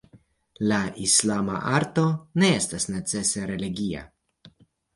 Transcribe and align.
La 0.71 0.79
islama 1.07 1.59
arto 1.81 2.07
ne 2.45 2.51
estas 2.63 2.89
necese 2.97 3.47
religia. 3.55 4.05